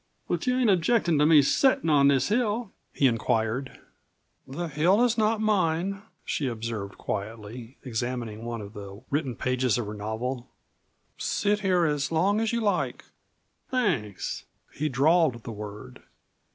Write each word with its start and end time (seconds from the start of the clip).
But 0.27 0.47
you 0.47 0.57
ain't 0.57 0.71
objectin' 0.71 1.19
to 1.19 1.27
me 1.27 1.43
settin' 1.43 1.87
on 1.87 2.07
this 2.07 2.29
hill?" 2.29 2.71
he 2.91 3.05
inquired. 3.05 3.79
"The 4.47 4.67
hill 4.67 5.03
is 5.03 5.15
not 5.15 5.39
mine," 5.41 6.01
she 6.25 6.47
observed 6.47 6.97
quietly, 6.97 7.77
examining 7.83 8.43
one 8.43 8.61
of 8.61 8.73
the 8.73 9.03
written 9.11 9.35
pages 9.35 9.77
of 9.77 9.85
her 9.85 9.93
novel; 9.93 10.49
"sit 11.19 11.59
here 11.59 11.85
as 11.85 12.11
long 12.11 12.41
as 12.41 12.51
you 12.51 12.61
like." 12.61 13.05
"Thanks." 13.69 14.45
He 14.73 14.89
drawled 14.89 15.43
the 15.43 15.51
word. 15.51 16.01